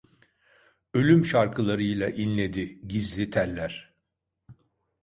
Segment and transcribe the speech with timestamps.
[0.93, 3.93] Ölüm şarkılarıyla inledi gizli teller….